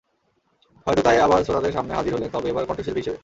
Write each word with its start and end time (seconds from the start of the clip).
হয়তো 0.87 1.01
তাই 1.01 1.17
আবার 1.19 1.39
শ্রোতাদের 1.43 1.73
সামনে 1.73 1.93
হাজির 1.93 2.13
হলেন, 2.15 2.29
তবে 2.33 2.47
এবার 2.49 2.67
কণ্ঠশিল্পী 2.67 3.01
হিসেবে। 3.01 3.17